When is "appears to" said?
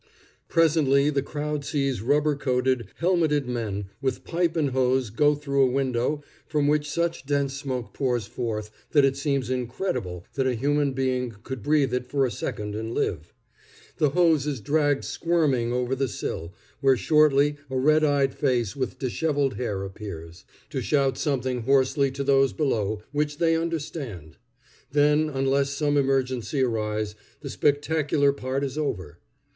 19.83-20.81